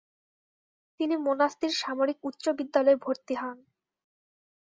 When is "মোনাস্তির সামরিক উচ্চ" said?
1.17-2.43